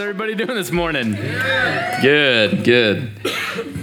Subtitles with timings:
[0.00, 1.12] How's everybody doing this morning?
[2.00, 3.10] Good, good.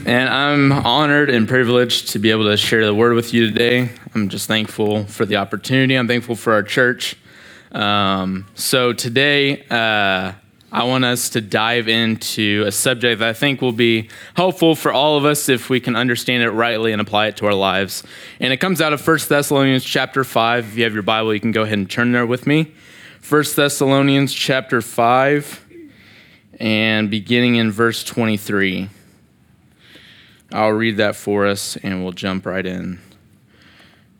[0.07, 3.91] And I'm honored and privileged to be able to share the word with you today.
[4.15, 5.93] I'm just thankful for the opportunity.
[5.93, 7.17] I'm thankful for our church.
[7.71, 10.31] Um, so today, uh,
[10.71, 14.91] I want us to dive into a subject that I think will be helpful for
[14.91, 18.01] all of us if we can understand it rightly and apply it to our lives.
[18.39, 20.69] And it comes out of 1 Thessalonians chapter 5.
[20.69, 22.73] If you have your Bible, you can go ahead and turn there with me.
[23.29, 25.66] 1 Thessalonians chapter 5
[26.57, 28.89] and beginning in verse 23.
[30.51, 32.99] I'll read that for us and we'll jump right in.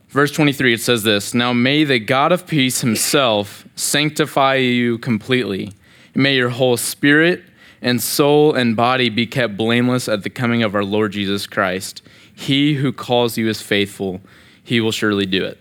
[0.08, 5.72] Verse 23, it says this Now may the God of peace himself sanctify you completely.
[6.14, 7.42] May your whole spirit
[7.82, 12.02] and soul and body be kept blameless at the coming of our Lord Jesus Christ.
[12.34, 14.20] He who calls you is faithful,
[14.62, 15.58] he will surely do it.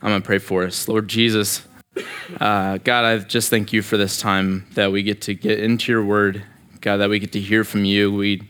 [0.00, 0.88] I'm going to pray for us.
[0.88, 1.62] Lord Jesus,
[2.40, 5.92] uh, God, I just thank you for this time that we get to get into
[5.92, 6.42] your word.
[6.80, 8.12] God, that we get to hear from you.
[8.12, 8.42] We,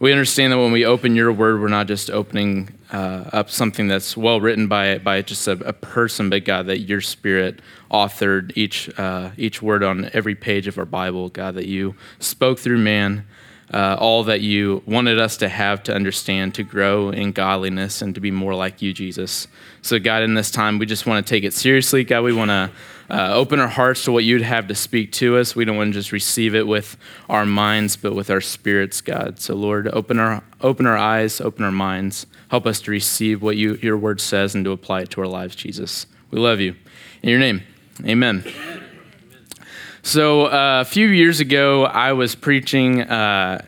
[0.00, 3.86] we understand that when we open your word, we're not just opening uh, up something
[3.86, 8.52] that's well written by, by just a, a, person, but God, that your spirit authored
[8.56, 11.28] each, uh, each word on every page of our Bible.
[11.28, 13.24] God, that you spoke through man.
[13.72, 18.16] Uh, all that you wanted us to have to understand, to grow in godliness, and
[18.16, 19.46] to be more like you, Jesus.
[19.80, 22.02] So, God, in this time, we just want to take it seriously.
[22.02, 22.70] God, we want to
[23.10, 25.56] uh, open our hearts to what you'd have to speak to us.
[25.56, 26.96] We don't want to just receive it with
[27.28, 29.40] our minds, but with our spirits, God.
[29.40, 32.26] So, Lord, open our, open our eyes, open our minds.
[32.48, 35.28] Help us to receive what you, your word says and to apply it to our
[35.28, 36.06] lives, Jesus.
[36.30, 36.74] We love you.
[37.22, 37.62] In your name,
[38.04, 38.44] amen.
[40.02, 43.02] So, uh, a few years ago, I was preaching.
[43.02, 43.64] Uh,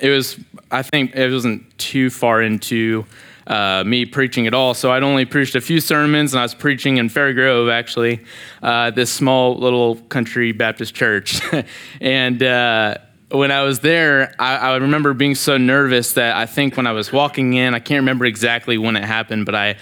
[0.00, 0.38] it was,
[0.70, 3.04] I think, it wasn't too far into
[3.48, 4.74] uh, me preaching at all.
[4.74, 8.20] So I'd only preached a few sermons, and I was preaching in Fair Grove, actually,
[8.62, 11.40] uh, this small little country Baptist church.
[12.00, 12.98] and uh,
[13.30, 16.92] when I was there, I, I, remember being so nervous that I think when I
[16.92, 19.76] was walking in, I can't remember exactly when it happened, but I.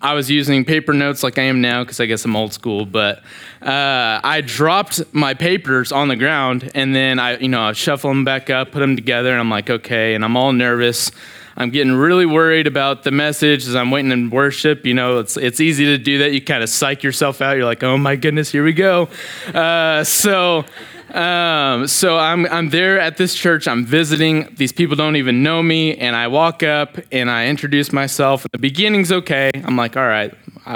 [0.00, 2.84] I was using paper notes like I am now because I guess I'm old school,
[2.84, 3.18] but
[3.62, 8.10] uh, I dropped my papers on the ground and then I, you know, I shuffle
[8.10, 11.10] them back up, put them together, and I'm like, okay, and I'm all nervous.
[11.56, 14.84] I'm getting really worried about the message as I'm waiting in worship.
[14.84, 16.32] You know, it's, it's easy to do that.
[16.32, 17.56] You kind of psych yourself out.
[17.56, 19.08] You're like, oh my goodness, here we go.
[19.54, 20.66] Uh, so,
[21.16, 23.66] um, so I'm, I'm there at this church.
[23.66, 24.54] I'm visiting.
[24.56, 25.96] These people don't even know me.
[25.96, 28.46] And I walk up and I introduce myself.
[28.52, 29.50] The beginning's okay.
[29.54, 30.34] I'm like, all right,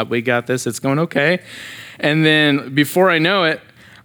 [0.08, 0.66] we got this.
[0.66, 1.40] It's going okay.
[1.98, 3.60] And then before I know it,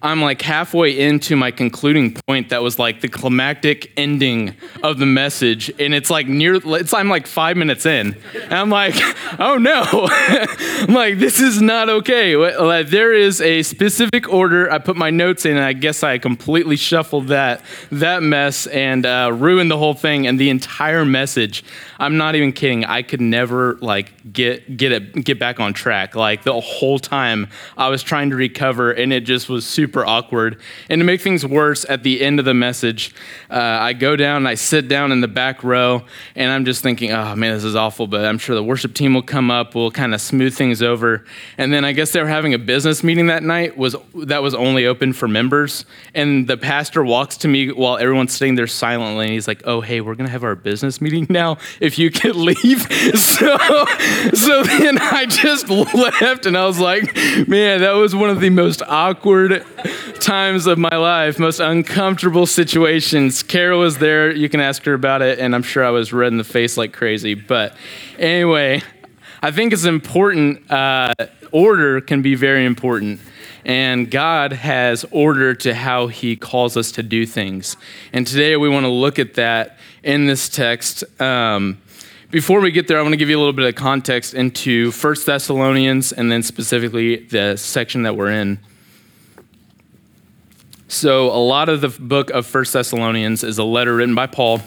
[0.05, 5.07] I'm like halfway into my concluding point that was like the climactic ending of the
[5.07, 5.71] message.
[5.79, 8.15] And it's like near, it's, I'm like five minutes in.
[8.35, 8.93] And I'm like,
[9.39, 9.83] oh no.
[9.83, 12.35] I'm like, this is not okay.
[12.35, 14.71] Like, There is a specific order.
[14.71, 19.07] I put my notes in and I guess I completely shuffled that, that mess and
[19.07, 21.63] uh, ruined the whole thing and the entire message.
[21.97, 22.85] I'm not even kidding.
[22.85, 26.13] I could never like get, get it, get back on track.
[26.15, 30.05] Like the whole time I was trying to recover and it just was super super
[30.05, 30.59] awkward.
[30.89, 33.15] And to make things worse, at the end of the message,
[33.49, 36.03] uh, I go down and I sit down in the back row,
[36.35, 39.13] and I'm just thinking, oh man, this is awful, but I'm sure the worship team
[39.13, 41.23] will come up, we'll kind of smooth things over.
[41.57, 44.53] And then I guess they were having a business meeting that night was that was
[44.53, 45.85] only open for members.
[46.13, 49.79] And the pastor walks to me while everyone's sitting there silently, and he's like, oh,
[49.79, 51.57] hey, we're going to have our business meeting now.
[51.79, 52.81] If you could leave.
[53.15, 53.57] so,
[54.33, 57.15] so then I just left, and I was like,
[57.47, 59.63] man, that was one of the most awkward
[60.19, 63.43] times of my life, most uncomfortable situations.
[63.43, 64.31] Carol was there.
[64.31, 66.77] You can ask her about it, and I'm sure I was red in the face
[66.77, 67.33] like crazy.
[67.33, 67.75] But
[68.17, 68.81] anyway,
[69.41, 70.71] I think it's important.
[70.71, 71.13] Uh,
[71.51, 73.19] order can be very important.
[73.63, 77.77] And God has order to how He calls us to do things.
[78.13, 81.03] And today we want to look at that in this text.
[81.19, 81.81] Um,
[82.29, 84.91] before we get there, I want to give you a little bit of context into
[84.91, 88.59] First Thessalonians and then specifically the section that we're in.
[90.87, 94.61] So, a lot of the book of First Thessalonians is a letter written by Paul,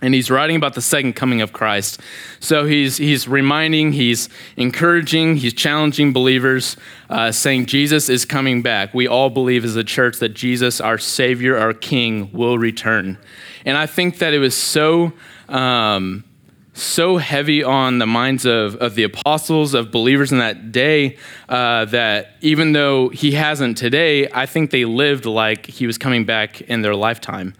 [0.00, 2.00] and he's writing about the second coming of Christ.
[2.38, 6.76] So, he's, he's reminding, he's encouraging, he's challenging believers,
[7.10, 8.94] uh, saying Jesus is coming back.
[8.94, 13.18] We all believe as a church that Jesus, our Savior, our King, will return.
[13.64, 15.12] And I think that it was so.
[15.48, 16.22] Um,
[16.76, 21.16] so heavy on the minds of, of the apostles, of believers in that day,
[21.48, 26.26] uh, that even though he hasn't today, I think they lived like he was coming
[26.26, 27.54] back in their lifetime.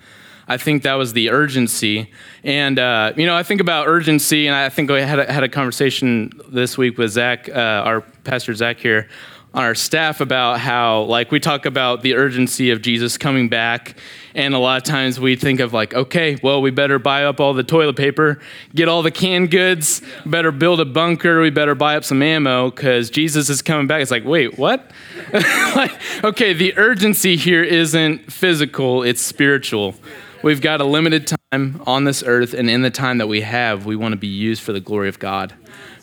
[0.48, 2.10] I think that was the urgency.
[2.44, 5.42] And, uh, you know, I think about urgency, and I think I had a, had
[5.42, 9.08] a conversation this week with Zach, uh, our pastor Zach here,
[9.56, 13.96] on our staff about how like we talk about the urgency of Jesus coming back
[14.34, 17.40] and a lot of times we think of like okay well we better buy up
[17.40, 18.38] all the toilet paper
[18.74, 22.70] get all the canned goods better build a bunker we better buy up some ammo
[22.70, 24.02] cuz Jesus is coming back.
[24.02, 24.90] It's like wait what?
[25.74, 25.92] Like,
[26.22, 29.94] okay the urgency here isn't physical it's spiritual.
[30.42, 33.86] We've got a limited time on this earth and in the time that we have
[33.86, 35.54] we want to be used for the glory of God.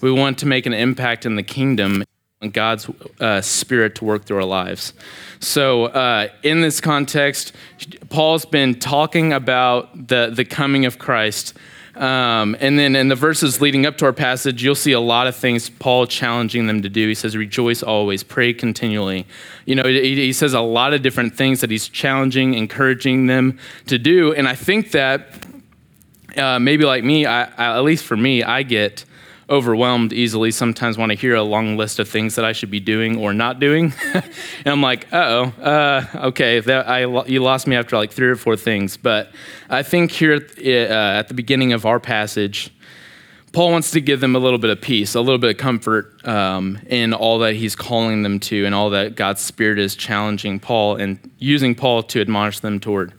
[0.02, 2.04] We want to make an impact in the kingdom
[2.52, 4.94] God's uh, spirit to work through our lives.
[5.40, 7.54] So, uh, in this context,
[8.10, 11.54] Paul's been talking about the, the coming of Christ.
[11.96, 15.28] Um, and then in the verses leading up to our passage, you'll see a lot
[15.28, 17.08] of things Paul challenging them to do.
[17.08, 19.28] He says, Rejoice always, pray continually.
[19.66, 23.60] You know, he, he says a lot of different things that he's challenging, encouraging them
[23.88, 24.34] to do.
[24.34, 25.46] And I think that
[26.36, 29.06] uh, maybe like me, I, I, at least for me, I get
[29.54, 32.80] overwhelmed easily sometimes when I hear a long list of things that I should be
[32.80, 33.94] doing or not doing.
[34.14, 34.24] and
[34.66, 38.58] I'm like, oh, uh, okay, that, I, you lost me after like three or four
[38.58, 38.98] things.
[38.98, 39.32] But
[39.70, 42.74] I think here uh, at the beginning of our passage,
[43.54, 46.28] Paul wants to give them a little bit of peace, a little bit of comfort
[46.28, 50.60] um, in all that he's calling them to and all that God's Spirit is challenging
[50.60, 53.12] Paul and using Paul to admonish them toward.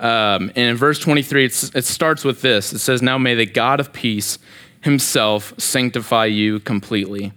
[0.00, 3.80] Um, and in verse 23, it starts with this it says, Now may the God
[3.80, 4.38] of peace
[4.82, 7.32] himself sanctify you completely.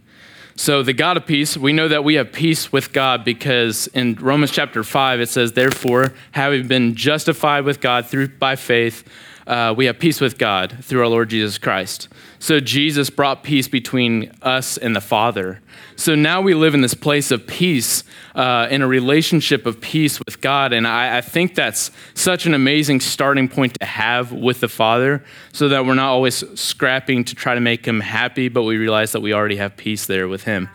[0.57, 4.15] So, the God of peace, we know that we have peace with God because in
[4.15, 9.03] Romans chapter 5, it says, Therefore, having been justified with God through by faith,
[9.47, 12.07] uh, we have peace with God through our Lord Jesus Christ.
[12.39, 15.61] So Jesus brought peace between us and the Father.
[15.95, 18.03] So now we live in this place of peace,
[18.33, 20.73] uh, in a relationship of peace with God.
[20.73, 25.23] And I, I, think that's such an amazing starting point to have with the Father
[25.53, 29.11] so that we're not always scrapping to try to make Him happy, but we realize
[29.13, 30.69] that we already have peace there with Him.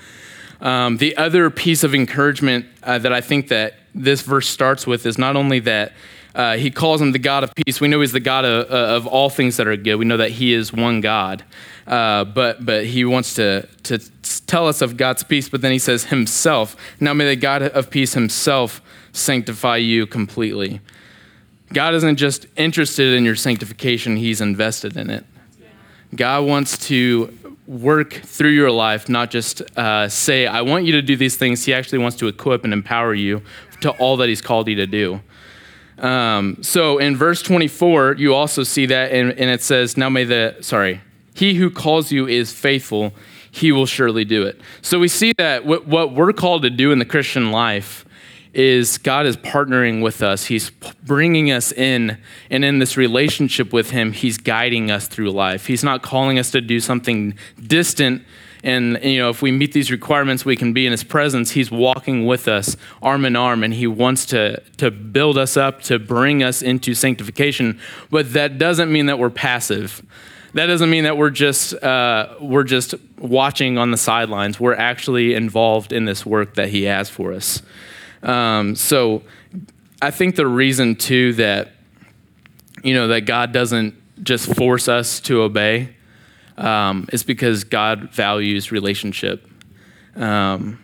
[0.60, 5.06] Um, the other piece of encouragement uh, that I think that this verse starts with
[5.06, 5.92] is not only that
[6.34, 7.80] uh, he calls him the God of peace.
[7.80, 9.96] We know he's the God of, uh, of all things that are good.
[9.96, 11.44] We know that he is one God.
[11.86, 13.98] Uh, but, but he wants to, to
[14.46, 16.76] tell us of God's peace, but then he says himself.
[17.00, 18.80] Now may the God of peace himself
[19.12, 20.80] sanctify you completely.
[21.72, 25.24] God isn't just interested in your sanctification, he's invested in it.
[26.14, 27.36] God wants to
[27.66, 31.64] work through your life, not just uh, say, I want you to do these things.
[31.64, 33.42] He actually wants to equip and empower you
[33.82, 35.20] to all that he's called you to do.
[36.00, 40.24] Um, so in verse 24, you also see that, and, and it says, Now may
[40.24, 41.00] the, sorry,
[41.34, 43.12] he who calls you is faithful,
[43.50, 44.60] he will surely do it.
[44.82, 48.04] So we see that what, what we're called to do in the Christian life
[48.52, 50.46] is God is partnering with us.
[50.46, 52.18] He's bringing us in,
[52.50, 55.66] and in this relationship with Him, He's guiding us through life.
[55.66, 58.24] He's not calling us to do something distant
[58.62, 61.52] and you know if we meet these requirements we can be in his presence.
[61.52, 65.82] He's walking with us arm in arm and he wants to to build us up
[65.82, 67.80] to bring us into sanctification.
[68.10, 70.04] But that doesn't mean that we're passive.
[70.54, 74.58] That doesn't mean that we're just uh, we're just watching on the sidelines.
[74.58, 77.62] We're actually involved in this work that he has for us.
[78.22, 79.22] Um, so
[80.02, 81.72] i think the reason too that
[82.82, 85.94] you know that god doesn't just force us to obey
[86.60, 89.46] um, is because God values relationship.
[90.14, 90.78] Um,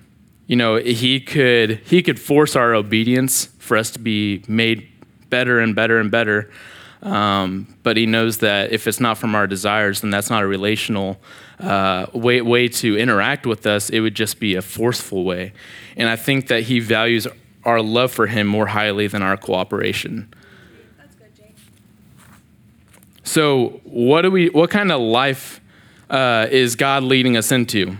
[0.46, 4.88] you know, he could he could force our obedience for us to be made
[5.28, 6.50] better and better and better.
[7.02, 10.46] Um, but he knows that if it's not from our desires, then that's not a
[10.46, 11.18] relational
[11.60, 13.90] uh, way, way to interact with us.
[13.90, 15.52] It would just be a forceful way.
[15.96, 17.28] And I think that he values
[17.64, 20.32] our love for him more highly than our cooperation.
[21.18, 21.54] Good,
[23.24, 24.48] so, what do we?
[24.48, 25.60] What kind of life
[26.10, 27.96] uh, is God leading us into.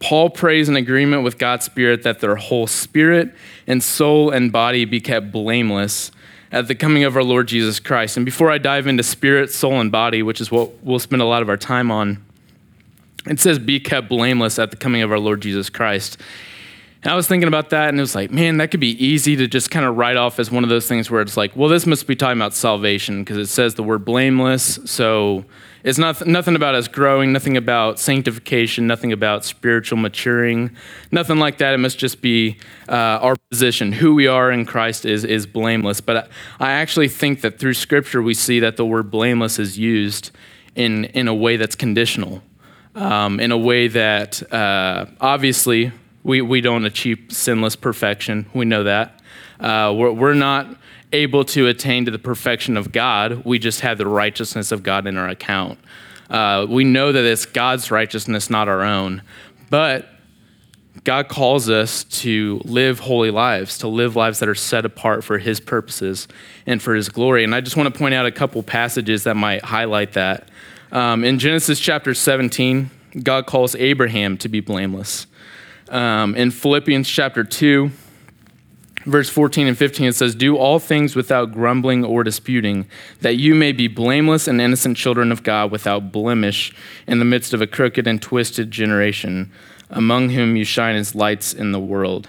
[0.00, 3.34] Paul prays in agreement with God's Spirit that their whole spirit
[3.66, 6.10] and soul and body be kept blameless
[6.52, 8.16] at the coming of our Lord Jesus Christ.
[8.16, 11.26] And before I dive into spirit, soul, and body, which is what we'll spend a
[11.26, 12.24] lot of our time on,
[13.26, 16.16] it says, be kept blameless at the coming of our Lord Jesus Christ.
[17.02, 19.34] And I was thinking about that, and it was like, man, that could be easy
[19.36, 21.68] to just kind of write off as one of those things where it's like, well,
[21.70, 24.78] this must be talking about salvation because it says the word blameless.
[24.84, 25.46] So
[25.82, 30.76] it's not, nothing about us growing, nothing about sanctification, nothing about spiritual maturing,
[31.10, 31.72] nothing like that.
[31.72, 33.92] It must just be uh, our position.
[33.92, 36.02] Who we are in Christ is, is blameless.
[36.02, 39.76] But I I actually think that through Scripture, we see that the word blameless is
[39.76, 40.30] used
[40.74, 42.42] in, in a way that's conditional,
[42.94, 45.92] um, in a way that uh, obviously
[46.22, 48.46] we, we don't achieve sinless perfection.
[48.54, 49.20] We know that.
[49.58, 50.76] Uh, we're, we're not
[51.12, 53.44] able to attain to the perfection of God.
[53.44, 55.78] We just have the righteousness of God in our account.
[56.28, 59.22] Uh, we know that it's God's righteousness, not our own.
[59.68, 60.08] But
[61.04, 65.38] God calls us to live holy lives, to live lives that are set apart for
[65.38, 66.28] His purposes
[66.66, 67.44] and for His glory.
[67.44, 70.48] And I just want to point out a couple passages that might highlight that.
[70.92, 72.90] Um, in Genesis chapter 17,
[73.22, 75.26] God calls Abraham to be blameless.
[75.90, 77.90] Um, in Philippians chapter 2,
[79.06, 82.86] verse 14 and 15, it says, Do all things without grumbling or disputing,
[83.22, 86.72] that you may be blameless and innocent children of God without blemish
[87.08, 89.50] in the midst of a crooked and twisted generation,
[89.90, 92.28] among whom you shine as lights in the world.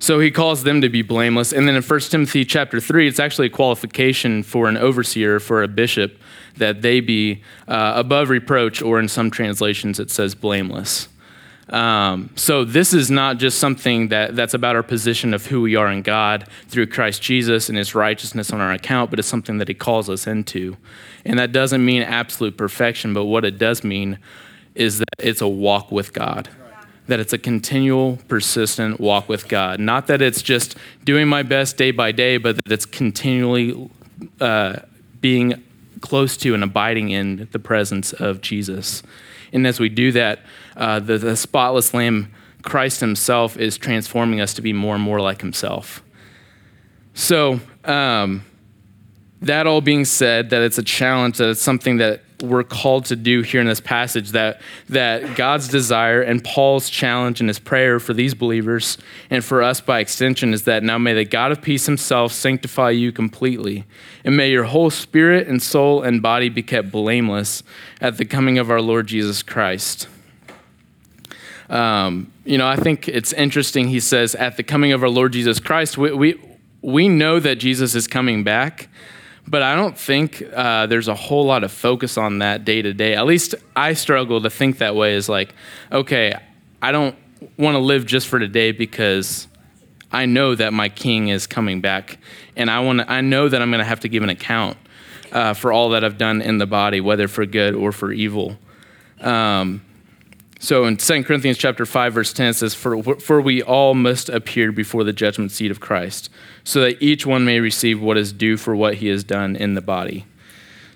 [0.00, 1.52] So he calls them to be blameless.
[1.52, 5.62] And then in 1 Timothy chapter 3, it's actually a qualification for an overseer, for
[5.62, 6.18] a bishop,
[6.56, 11.08] that they be uh, above reproach, or in some translations it says blameless.
[11.70, 15.76] Um, so this is not just something that, that's about our position of who we
[15.76, 19.58] are in God through Christ Jesus and his righteousness on our account, but it's something
[19.58, 20.76] that he calls us into.
[21.24, 24.18] And that doesn't mean absolute perfection, but what it does mean
[24.74, 26.48] is that it's a walk with God.
[27.08, 29.80] That it's a continual, persistent walk with God.
[29.80, 33.90] Not that it's just doing my best day by day, but that it's continually
[34.40, 34.80] uh,
[35.20, 35.62] being
[36.00, 39.02] close to and abiding in the presence of Jesus.
[39.52, 40.40] And as we do that,
[40.76, 45.20] uh, the, the spotless Lamb, Christ Himself, is transforming us to be more and more
[45.20, 46.02] like Himself.
[47.14, 48.44] So, um,
[49.40, 53.16] that all being said, that it's a challenge, that it's something that we're called to
[53.16, 57.98] do here in this passage, that, that God's desire and Paul's challenge and his prayer
[57.98, 58.96] for these believers
[59.28, 62.90] and for us by extension is that now may the God of peace himself sanctify
[62.90, 63.84] you completely,
[64.24, 67.62] and may your whole spirit and soul and body be kept blameless
[68.00, 70.06] at the coming of our Lord Jesus Christ.
[71.68, 73.88] Um, you know, I think it's interesting.
[73.88, 76.40] He says, at the coming of our Lord Jesus Christ, we, we,
[76.80, 78.88] we know that Jesus is coming back,
[79.48, 82.92] but I don't think uh, there's a whole lot of focus on that day to
[82.92, 83.14] day.
[83.14, 85.54] At least I struggle to think that way is like,
[85.90, 86.34] okay,
[86.82, 87.16] I don't
[87.56, 89.48] want to live just for today because
[90.12, 92.18] I know that my king is coming back,
[92.56, 94.76] and I want I know that I'm going to have to give an account
[95.32, 98.58] uh, for all that I've done in the body, whether for good or for evil.
[99.20, 99.82] Um,
[100.60, 104.28] so in 2 Corinthians chapter 5 verse 10 it says for for we all must
[104.28, 106.30] appear before the judgment seat of Christ
[106.68, 109.72] so that each one may receive what is due for what he has done in
[109.72, 110.26] the body.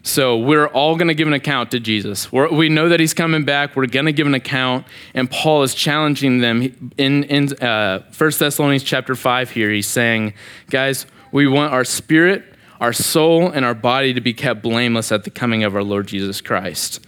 [0.02, 2.30] So we're all going to give an account to Jesus.
[2.30, 3.74] We're, we know that he's coming back.
[3.74, 8.32] We're going to give an account, and Paul is challenging them in in uh, 1
[8.38, 9.48] Thessalonians chapter five.
[9.48, 10.34] Here he's saying,
[10.68, 12.44] guys, we want our spirit,
[12.78, 16.06] our soul, and our body to be kept blameless at the coming of our Lord
[16.06, 17.00] Jesus Christ.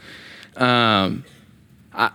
[0.57, 1.23] Um,
[1.93, 2.13] I,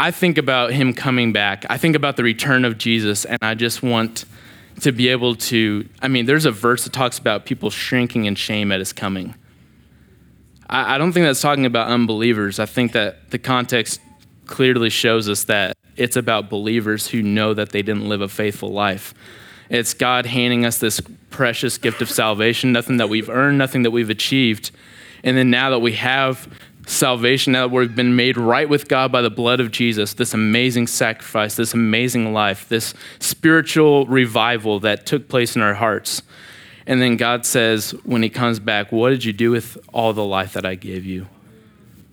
[0.00, 1.64] I think about him coming back.
[1.70, 4.24] I think about the return of Jesus, and I just want
[4.80, 5.88] to be able to.
[6.00, 9.34] I mean, there's a verse that talks about people shrinking in shame at his coming.
[10.68, 12.58] I, I don't think that's talking about unbelievers.
[12.58, 14.00] I think that the context
[14.46, 18.70] clearly shows us that it's about believers who know that they didn't live a faithful
[18.70, 19.14] life.
[19.68, 21.00] It's God handing us this
[21.30, 24.70] precious gift of salvation, nothing that we've earned, nothing that we've achieved.
[25.24, 26.48] And then now that we have
[26.86, 30.34] salvation, now that we've been made right with God by the blood of Jesus, this
[30.34, 36.22] amazing sacrifice, this amazing life, this spiritual revival that took place in our hearts.
[36.86, 40.24] And then God says, when He comes back, What did you do with all the
[40.24, 41.26] life that I gave you?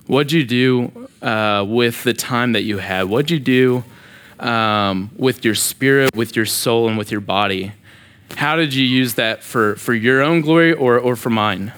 [0.06, 3.04] What did you do uh, with the time that you had?
[3.04, 3.84] What did you do
[4.40, 7.74] um, with your spirit, with your soul, and with your body?
[8.36, 11.74] How did you use that for, for your own glory or, or for mine?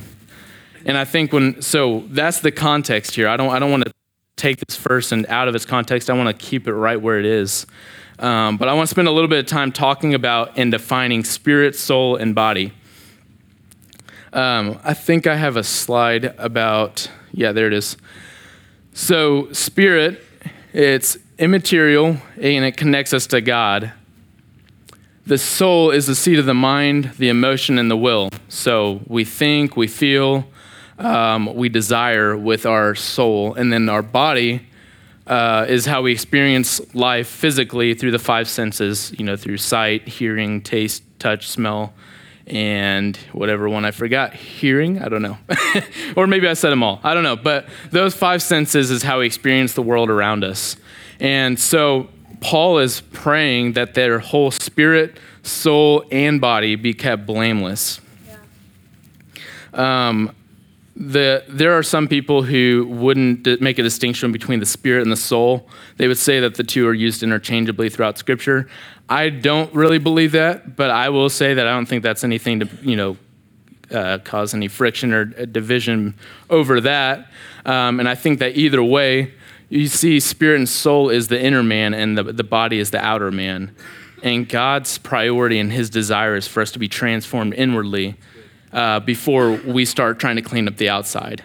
[0.86, 3.28] And I think when so that's the context here.
[3.28, 3.92] I don't I don't want to
[4.36, 6.10] take this verse and out of its context.
[6.10, 7.66] I want to keep it right where it is.
[8.20, 11.24] Um, but I want to spend a little bit of time talking about and defining
[11.24, 12.74] spirit, soul, and body.
[14.34, 17.98] Um, I think I have a slide about yeah, there it is.
[18.94, 20.22] So spirit,
[20.74, 23.94] it's immaterial and it connects us to God.
[25.26, 28.30] The soul is the seat of the mind, the emotion, and the will.
[28.50, 30.48] So we think, we feel,
[31.02, 33.56] um, we desire with our soul.
[33.56, 34.62] And then our body
[35.28, 40.08] uh, is how we experience life physically through the five senses, you know, through sight,
[40.08, 41.94] hearing, taste, touch, smell,
[42.48, 44.34] and whatever one I forgot.
[44.34, 45.02] Hearing?
[45.02, 45.38] I don't know.
[46.16, 47.00] or maybe I said them all.
[47.04, 47.36] I don't know.
[47.36, 50.76] But those five senses is how we experience the world around us.
[51.20, 52.10] And so
[52.42, 58.02] Paul is praying that their whole spirit, soul, and body be kept blameless.
[59.74, 60.10] Yeah.
[60.10, 60.36] Um,
[61.02, 65.18] the, there are some people who wouldn't make a distinction between the spirit and the
[65.18, 65.68] soul.
[65.98, 68.70] They would say that the two are used interchangeably throughout Scripture.
[69.10, 72.60] I don't really believe that, but I will say that I don't think that's anything
[72.60, 73.18] to, you know,
[73.90, 76.14] uh, cause any friction or division
[76.52, 77.32] over that.
[77.66, 79.34] Um, and I think that either way,
[79.70, 83.04] you see spirit and soul is the inner man and the, the body is the
[83.04, 83.76] outer man.
[84.22, 88.18] And God's priority and his desire is for us to be transformed inwardly
[88.74, 91.44] uh, before we start trying to clean up the outside.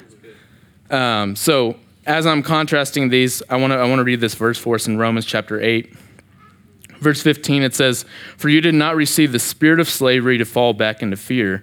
[0.91, 4.59] Um, so, as I'm contrasting these, I want to I want to read this verse
[4.59, 5.95] for us in Romans chapter 8.
[7.01, 8.05] Verse 15, it says,
[8.39, 11.63] For you did not receive the spirit of slavery to fall back into fear,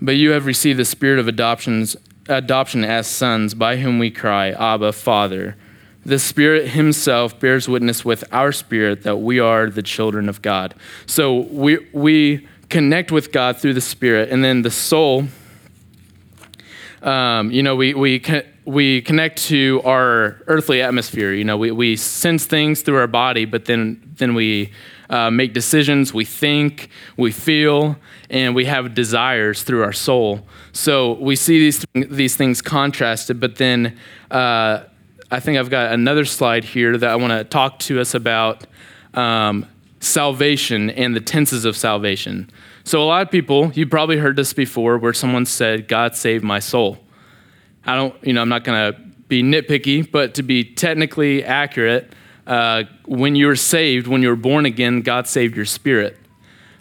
[0.00, 1.96] but you have received the spirit of adoptions,
[2.28, 5.56] adoption as sons, by whom we cry, Abba, Father.
[6.04, 10.74] The Spirit Himself bears witness with our spirit that we are the children of God.
[11.06, 15.26] So we, we connect with God through the Spirit, and then the soul,
[17.02, 18.22] um, you know, we, we,
[18.64, 21.32] we connect to our earthly atmosphere.
[21.32, 24.72] You know, we, we sense things through our body, but then, then we
[25.08, 27.96] uh, make decisions, we think, we feel,
[28.28, 30.46] and we have desires through our soul.
[30.72, 33.98] So we see these, these things contrasted, but then.
[34.30, 34.84] Uh,
[35.28, 38.64] I think I've got another slide here that I want to talk to us about
[39.12, 39.66] um,
[40.00, 42.50] salvation and the tenses of salvation.
[42.84, 46.44] So, a lot of people, you probably heard this before, where someone said, God saved
[46.44, 46.98] my soul.
[47.84, 52.12] I don't, you know, I'm not going to be nitpicky, but to be technically accurate,
[52.46, 56.16] uh, when you were saved, when you were born again, God saved your spirit.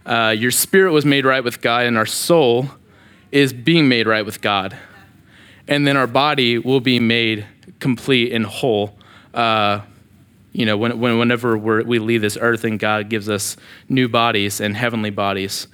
[0.05, 2.69] Uh, your spirit was made right with God, and our soul
[3.31, 4.77] is being made right with God.
[5.67, 7.47] And then our body will be made
[7.79, 8.97] complete and whole.
[9.33, 9.81] Uh,
[10.55, 13.57] you know, when, when, whenever we leave this earth and God gives us
[13.89, 15.67] new bodies and heavenly bodies.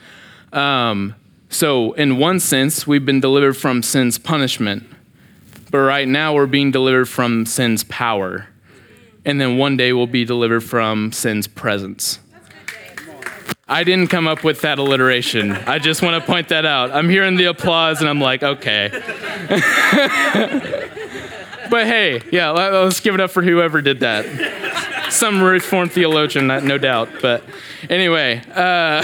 [0.51, 1.15] Um,
[1.49, 4.83] so, in one sense, we've been delivered from sin's punishment,
[5.69, 8.47] but right now we're being delivered from sin's power.
[9.23, 12.19] And then one day we'll be delivered from sin's presence.
[13.67, 15.51] I didn't come up with that alliteration.
[15.51, 16.91] I just want to point that out.
[16.91, 18.89] I'm hearing the applause and I'm like, okay.
[21.69, 24.70] but hey, yeah, let's give it up for whoever did that.
[25.11, 27.09] Some Reformed theologian, no doubt.
[27.21, 27.43] But
[27.89, 28.59] anyway, uh,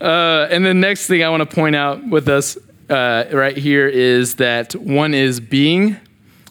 [0.00, 2.56] uh, and the next thing I want to point out with us
[2.88, 5.98] uh, right here is that one is being,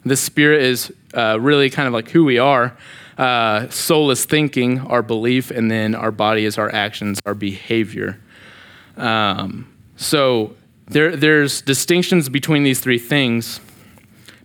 [0.03, 2.77] the spirit is uh, really kind of like who we are.
[3.17, 8.19] Uh, soul is thinking, our belief, and then our body is our actions, our behavior.
[8.95, 10.55] Um, so
[10.87, 13.59] there, there's distinctions between these three things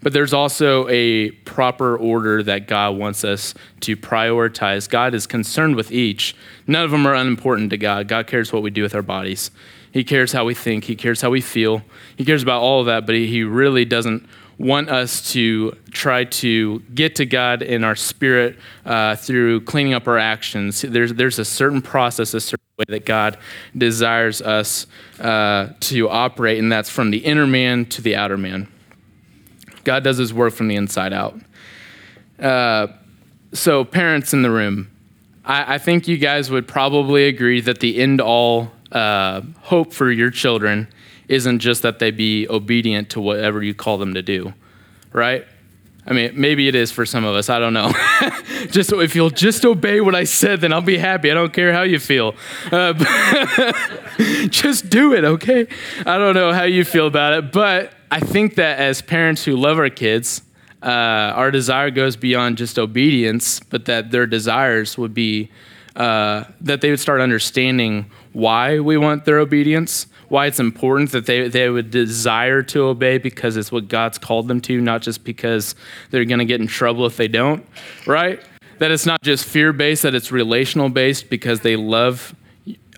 [0.03, 4.89] but there's also a proper order that God wants us to prioritize.
[4.89, 6.35] God is concerned with each.
[6.67, 8.09] None of them are unimportant to God.
[8.09, 9.51] God cares what we do with our bodies.
[9.93, 10.85] He cares how we think.
[10.85, 11.83] He cares how we feel.
[12.17, 14.27] He cares about all of that, but He really doesn't
[14.61, 20.07] want us to try to get to God in our spirit uh, through cleaning up
[20.07, 20.83] our actions.
[20.83, 23.39] There's, there's a certain process, a certain way that God
[23.77, 24.87] desires us
[25.19, 28.69] uh, to operate, and that's from the inner man to the outer man.
[29.85, 31.39] God does his work from the inside out.
[32.39, 32.89] Uh,
[33.53, 34.91] so, parents in the room,
[35.45, 40.11] I, I, think you guys would probably agree that the end all uh, hope for
[40.11, 40.89] your children
[41.29, 44.55] isn't just that they be obedient to whatever you call them to do,
[45.13, 45.47] right?
[46.07, 47.49] I mean, maybe it is for some of us.
[47.49, 47.93] I don't know.
[48.71, 51.31] just if you'll just obey what I said, then I'll be happy.
[51.31, 52.35] I don't care how you feel.
[52.73, 52.95] Uh,
[54.49, 55.67] just do it, okay?
[56.01, 59.57] I don't know how you feel about it, but I think that as parents who
[59.57, 60.43] love our kids,
[60.83, 65.51] uh, our desire goes beyond just obedience, but that their desires would be
[65.97, 71.27] uh, that they would start understanding why we want their obedience, why it's important that
[71.27, 75.25] they, they would desire to obey because it's what God's called them to, not just
[75.25, 75.75] because
[76.11, 77.67] they're going to get in trouble if they don't,
[78.07, 78.41] right?
[78.79, 82.35] That it's not just fear based, that it's relational based because they love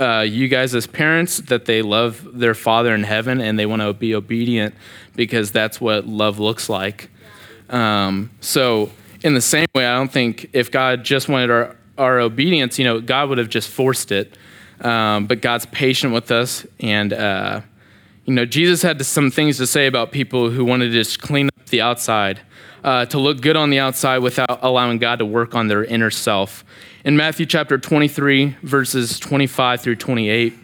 [0.01, 3.83] uh, you guys as parents that they love their father in heaven and they want
[3.83, 4.75] to be obedient
[5.14, 7.11] because that's what love looks like.
[7.70, 8.90] Um, so,
[9.22, 12.85] in the same way, I don't think if God just wanted our, our obedience, you
[12.85, 14.37] know, God would have just forced it.
[14.81, 16.66] Um, but God's patient with us.
[16.81, 17.61] And, uh,
[18.25, 21.48] you know, Jesus had some things to say about people who wanted to just clean
[21.48, 22.40] up the outside,
[22.85, 26.11] uh, to look good on the outside without allowing God to work on their inner
[26.11, 26.64] self.
[27.05, 30.55] In Matthew chapter 23, verses 25 through 28,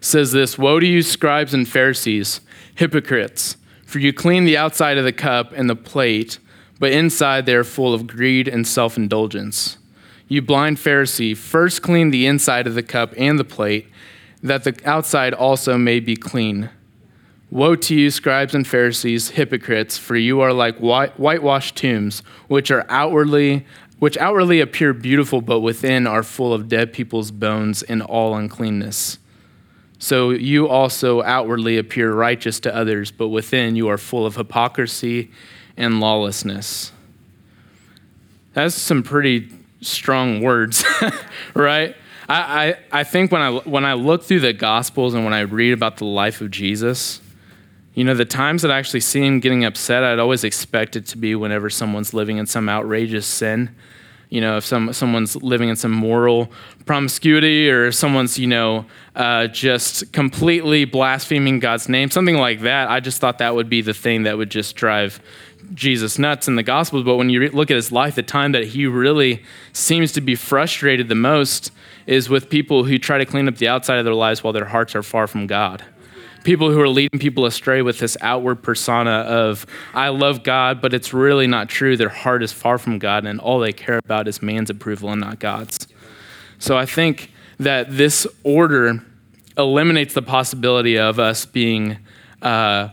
[0.00, 2.40] says this Woe to you, scribes and Pharisees,
[2.74, 6.38] hypocrites, for you clean the outside of the cup and the plate,
[6.78, 9.78] but inside they are full of greed and self indulgence.
[10.28, 13.86] You blind Pharisee, first clean the inside of the cup and the plate,
[14.42, 16.70] that the outside also may be clean.
[17.52, 22.86] Woe to you, scribes and Pharisees, hypocrites, for you are like whitewashed tombs, which are
[22.88, 23.66] outwardly
[23.98, 29.18] which outwardly appear beautiful, but within are full of dead people's bones and all uncleanness.
[29.98, 35.30] So you also outwardly appear righteous to others, but within you are full of hypocrisy
[35.76, 36.90] and lawlessness.
[38.54, 39.50] That's some pretty
[39.82, 40.84] strong words,
[41.54, 41.94] right?
[42.30, 45.40] I, I, I think when I, when I look through the Gospels and when I
[45.40, 47.20] read about the life of Jesus,
[47.94, 51.06] you know, the times that I actually see him getting upset, I'd always expect it
[51.06, 53.74] to be whenever someone's living in some outrageous sin.
[54.30, 56.50] You know, if some, someone's living in some moral
[56.86, 63.00] promiscuity or someone's, you know, uh, just completely blaspheming God's name, something like that, I
[63.00, 65.20] just thought that would be the thing that would just drive
[65.74, 67.04] Jesus nuts in the Gospels.
[67.04, 69.42] But when you look at his life, the time that he really
[69.74, 71.70] seems to be frustrated the most
[72.06, 74.64] is with people who try to clean up the outside of their lives while their
[74.64, 75.84] hearts are far from God
[76.44, 80.94] people who are leading people astray with this outward persona of, I love God, but
[80.94, 81.96] it's really not true.
[81.96, 85.20] Their heart is far from God, and all they care about is man's approval and
[85.20, 85.86] not God's.
[86.58, 89.04] So I think that this order
[89.56, 91.98] eliminates the possibility of us being.
[92.40, 92.88] Uh,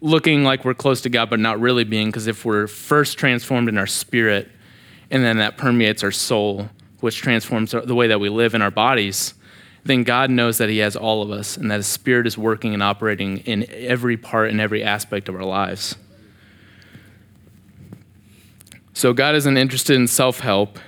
[0.00, 3.70] looking like we're close to God, but not really being, because if we're first transformed
[3.70, 4.50] in our spirit,
[5.10, 6.68] and then that permeates our soul,
[7.00, 9.32] which transforms the way that we live in our bodies,
[9.84, 12.74] then God knows that He has all of us and that His Spirit is working
[12.74, 15.96] and operating in every part and every aspect of our lives.
[18.94, 20.78] So, God isn't interested in self help.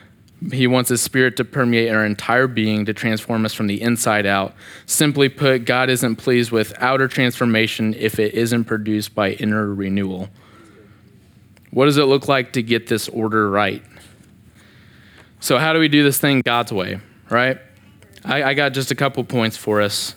[0.53, 4.27] He wants His Spirit to permeate our entire being to transform us from the inside
[4.27, 4.55] out.
[4.87, 10.31] Simply put, God isn't pleased with outer transformation if it isn't produced by inner renewal.
[11.71, 13.83] What does it look like to get this order right?
[15.41, 17.59] So, how do we do this thing God's way, right?
[18.27, 20.15] I, I got just a couple points for us.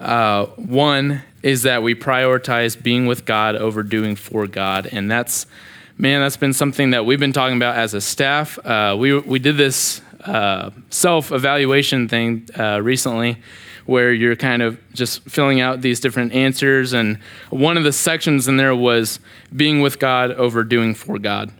[0.00, 5.46] Uh, one is that we prioritize being with God over doing for God, and that's
[5.96, 8.58] man, that's been something that we've been talking about as a staff.
[8.66, 13.36] Uh, we we did this uh, self evaluation thing uh, recently,
[13.86, 17.18] where you're kind of just filling out these different answers, and
[17.50, 19.20] one of the sections in there was
[19.54, 21.52] being with God over doing for God.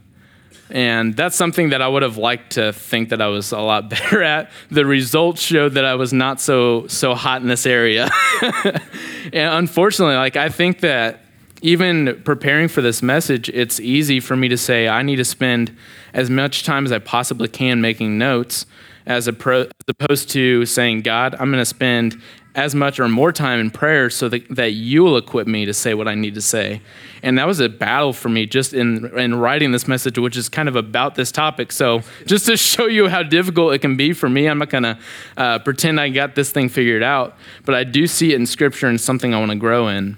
[0.70, 3.90] And that's something that I would have liked to think that I was a lot
[3.90, 4.50] better at.
[4.70, 8.10] The results showed that I was not so so hot in this area.
[8.42, 11.20] and unfortunately, like I think that
[11.62, 15.74] even preparing for this message, it's easy for me to say I need to spend
[16.12, 18.66] as much time as I possibly can making notes
[19.06, 22.20] as, opposed to saying, God, I'm going to spend
[22.54, 25.74] as much or more time in prayer so that, that you will equip me to
[25.74, 26.80] say what I need to say.
[27.22, 30.48] And that was a battle for me just in, in writing this message, which is
[30.48, 31.72] kind of about this topic.
[31.72, 34.84] So, just to show you how difficult it can be for me, I'm not going
[34.84, 34.98] to
[35.36, 38.86] uh, pretend I got this thing figured out, but I do see it in Scripture
[38.86, 40.16] and something I want to grow in.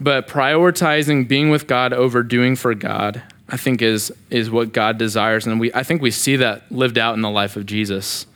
[0.00, 4.98] But prioritizing being with God over doing for God, I think, is, is what God
[4.98, 5.46] desires.
[5.46, 8.26] And we, I think we see that lived out in the life of Jesus.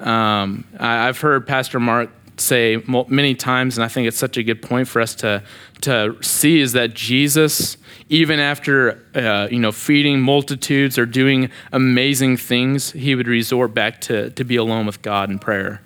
[0.00, 4.42] Um, I, I've heard Pastor Mark say many times, and I think it's such a
[4.42, 5.42] good point for us to,
[5.82, 7.76] to see is that Jesus,
[8.08, 14.00] even after uh, you know feeding multitudes or doing amazing things, he would resort back
[14.02, 15.80] to, to be alone with God in prayer.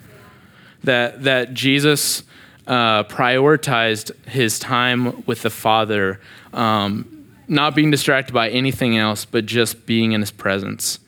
[0.83, 2.23] That, that Jesus
[2.65, 6.21] uh, prioritized his time with the Father,
[6.53, 10.99] um, not being distracted by anything else, but just being in his presence.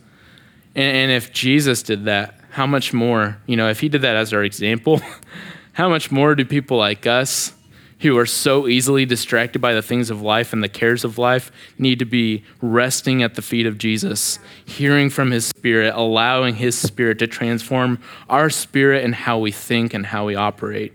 [0.76, 4.16] And, and if Jesus did that, how much more, you know, if he did that
[4.16, 5.02] as our example,
[5.74, 7.54] how much more do people like us
[8.00, 11.52] who are so easily distracted by the things of life and the cares of life
[11.78, 16.78] need to be resting at the feet of Jesus, hearing from his spirit, allowing his
[16.78, 20.94] spirit to transform our spirit and how we think and how we operate.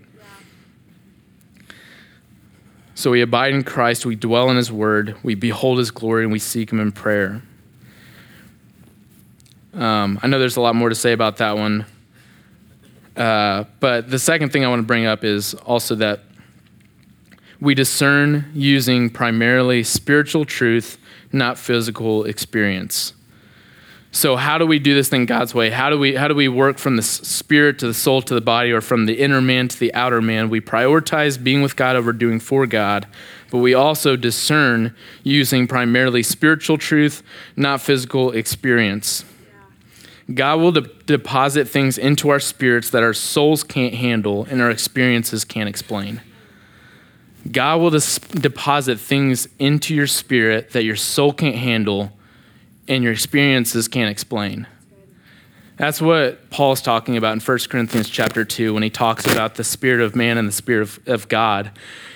[2.95, 6.31] So we abide in Christ, we dwell in his word, we behold his glory, and
[6.31, 7.41] we seek him in prayer.
[9.75, 11.85] Um, I know there's a lot more to say about that one.
[13.15, 16.21] Uh, but the second thing I want to bring up is also that
[17.59, 20.97] we discern using primarily spiritual truth,
[21.31, 23.13] not physical experience.
[24.11, 25.69] So how do we do this thing God's way?
[25.69, 28.39] How do we how do we work from the spirit to the soul to the
[28.39, 30.49] body or from the inner man to the outer man?
[30.49, 33.07] We prioritize being with God over doing for God,
[33.51, 37.23] but we also discern using primarily spiritual truth,
[37.57, 39.25] not physical experience.
[40.33, 44.71] God will de- deposit things into our spirits that our souls can't handle and our
[44.71, 46.21] experiences can't explain.
[47.51, 52.11] God will deposit things into your spirit that your soul can't handle
[52.87, 54.67] and your experiences can't explain.
[55.77, 59.63] That's what Paul's talking about in 1 Corinthians chapter 2 when he talks about the
[59.63, 61.71] spirit of man and the spirit of, of God.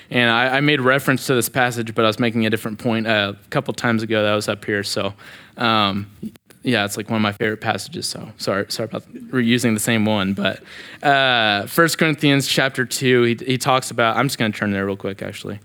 [0.09, 3.05] And I, I, made reference to this passage, but I was making a different point
[3.05, 4.83] a couple times ago that I was up here.
[4.83, 5.13] So
[5.57, 6.09] um,
[6.63, 8.07] yeah, it's like one of my favorite passages.
[8.07, 10.33] So sorry, sorry about reusing the same one.
[10.33, 10.61] But
[11.01, 14.85] uh, 1 Corinthians chapter 2, he, he talks about, I'm just going to turn there
[14.85, 15.59] real quick, actually.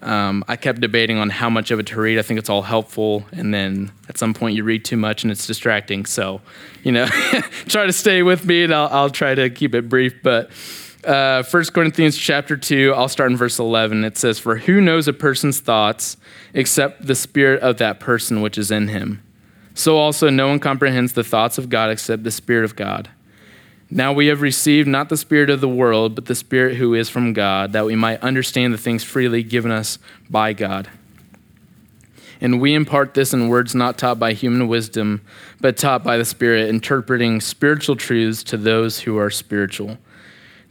[0.00, 2.18] Um, I kept debating on how much of it to read.
[2.18, 3.24] I think it's all helpful.
[3.30, 6.06] And then at some point you read too much and it's distracting.
[6.06, 6.40] So,
[6.82, 7.06] you know,
[7.66, 10.14] try to stay with me and I'll, I'll try to keep it brief.
[10.22, 10.50] But
[11.04, 14.04] uh, 1 Corinthians chapter 2, I'll start in verse 11.
[14.04, 16.16] It says, For who knows a person's thoughts
[16.52, 19.22] except the spirit of that person which is in him?
[19.74, 23.08] So also no one comprehends the thoughts of God except the Spirit of God.
[23.90, 27.10] Now we have received not the Spirit of the world, but the Spirit who is
[27.10, 29.98] from God, that we might understand the things freely given us
[30.30, 30.88] by God.
[32.40, 35.20] And we impart this in words not taught by human wisdom,
[35.60, 39.98] but taught by the Spirit, interpreting spiritual truths to those who are spiritual.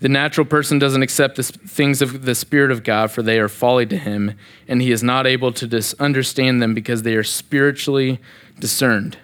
[0.01, 3.47] The natural person doesn't accept the things of the Spirit of God, for they are
[3.47, 4.33] folly to him,
[4.67, 8.19] and he is not able to dis- understand them because they are spiritually
[8.61, 9.17] discerned.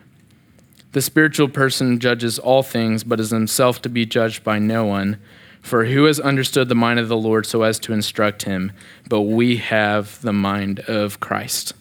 [0.92, 5.18] The spiritual person judges all things, but is himself to be judged by no one.
[5.62, 8.72] For who has understood the mind of the Lord so as to instruct him?
[9.08, 11.74] But we have the mind of Christ.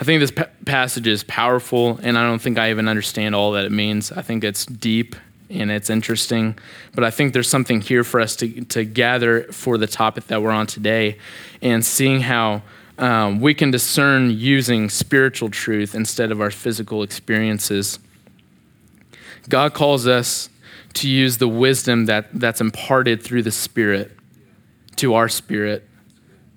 [0.00, 3.52] I think this pa- passage is powerful, and I don't think I even understand all
[3.52, 4.10] that it means.
[4.10, 5.14] I think it's deep
[5.50, 6.56] and it's interesting,
[6.94, 10.42] but I think there's something here for us to, to gather for the topic that
[10.42, 11.18] we're on today
[11.60, 12.62] and seeing how
[12.98, 17.98] um, we can discern using spiritual truth instead of our physical experiences.
[19.48, 20.48] God calls us
[20.94, 24.16] to use the wisdom that, that's imparted through the Spirit
[24.96, 25.88] to our spirit,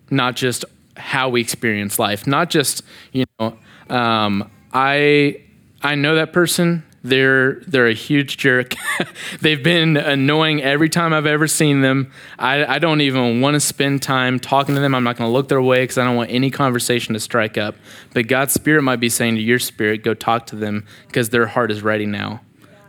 [0.09, 0.65] not just
[0.97, 3.57] how we experience life, not just, you know,
[3.89, 5.41] um, I,
[5.81, 8.75] I know that person they're they're a huge jerk.
[9.41, 12.11] They've been annoying every time I've ever seen them.
[12.39, 14.95] I, I don't even want to spend time talking to them.
[14.95, 17.57] I'm not going to look their way because I don't want any conversation to strike
[17.57, 17.75] up.
[18.13, 21.47] But God's Spirit might be saying to your spirit, go talk to them because their
[21.47, 22.41] heart is ready now.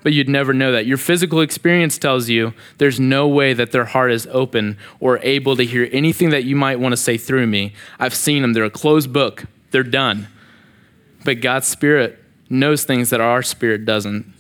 [0.05, 0.87] But you'd never know that.
[0.87, 5.57] Your physical experience tells you there's no way that their heart is open or able
[5.57, 7.73] to hear anything that you might want to say through me.
[7.99, 8.53] I've seen them.
[8.53, 9.47] They're a closed book.
[9.73, 10.29] They're done.
[11.25, 14.33] But God's Spirit knows things that our spirit doesn't.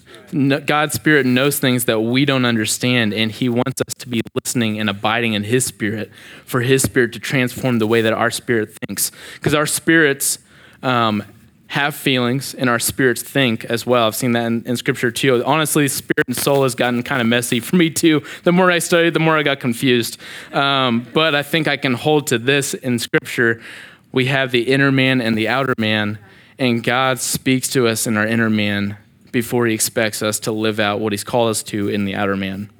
[0.66, 4.80] God's spirit knows things that we don't understand, and He wants us to be listening
[4.80, 6.10] and abiding in His spirit
[6.44, 9.12] for His spirit to transform the way that our spirit thinks.
[9.34, 10.38] Because our spirits
[10.82, 11.22] um,
[11.68, 14.06] have feelings, and our spirits think as well.
[14.06, 15.44] I've seen that in, in Scripture too.
[15.44, 18.22] Honestly, spirit and soul has gotten kind of messy for me too.
[18.42, 20.18] The more I studied, the more I got confused.
[20.52, 23.62] Um, but I think I can hold to this in Scripture.
[24.10, 26.18] We have the inner man and the outer man
[26.58, 28.96] and God speaks to us in our inner man
[29.32, 32.36] before he expects us to live out what he's called us to in the outer
[32.36, 32.70] man.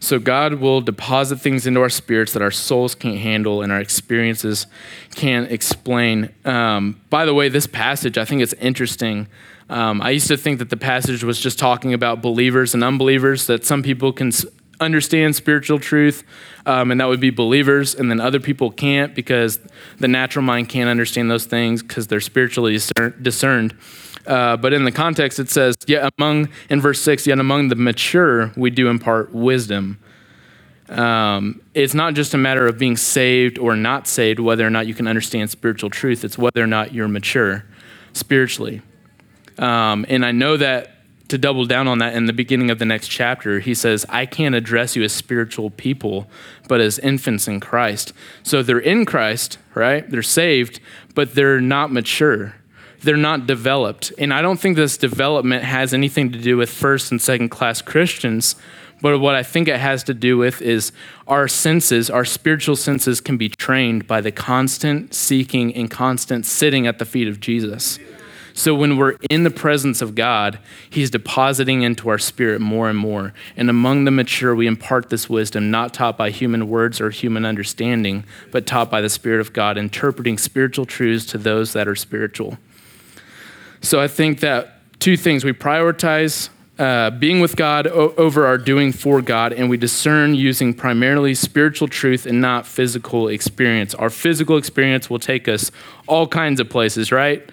[0.00, 3.78] So God will deposit things into our spirits that our souls can't handle and our
[3.78, 4.66] experiences
[5.14, 6.30] can't explain.
[6.44, 9.28] Um, by the way, this passage, I think it's interesting.
[9.70, 13.46] Um, I used to think that the passage was just talking about believers and unbelievers,
[13.46, 14.32] that some people can
[14.82, 16.24] understand spiritual truth,
[16.66, 19.58] um, and that would be believers, and then other people can't because
[19.98, 22.78] the natural mind can't understand those things because they're spiritually
[23.22, 23.76] discerned.
[24.26, 27.74] Uh, but in the context, it says, yet among, in verse 6, yet among the
[27.74, 29.98] mature, we do impart wisdom.
[30.88, 34.86] Um, it's not just a matter of being saved or not saved, whether or not
[34.86, 36.24] you can understand spiritual truth.
[36.24, 37.64] It's whether or not you're mature
[38.12, 38.82] spiritually.
[39.58, 40.91] Um, and I know that
[41.32, 44.26] to double down on that in the beginning of the next chapter, he says, I
[44.26, 46.28] can't address you as spiritual people,
[46.68, 48.12] but as infants in Christ.
[48.42, 50.08] So they're in Christ, right?
[50.10, 50.78] They're saved,
[51.14, 52.56] but they're not mature.
[53.00, 54.12] They're not developed.
[54.18, 57.80] And I don't think this development has anything to do with first and second class
[57.80, 58.54] Christians.
[59.00, 60.92] But what I think it has to do with is
[61.26, 66.86] our senses, our spiritual senses can be trained by the constant seeking and constant sitting
[66.86, 67.98] at the feet of Jesus.
[68.54, 72.98] So when we're in the presence of God, He's depositing into our spirit more and
[72.98, 73.32] more.
[73.56, 77.44] And among the mature, we impart this wisdom, not taught by human words or human
[77.44, 81.96] understanding, but taught by the Spirit of God, interpreting spiritual truths to those that are
[81.96, 82.58] spiritual.
[83.80, 88.58] So I think that two things we prioritize uh, being with God o- over our
[88.58, 93.94] doing for God, and we discern using primarily spiritual truth and not physical experience.
[93.94, 95.70] Our physical experience will take us
[96.06, 97.48] all kinds of places, right?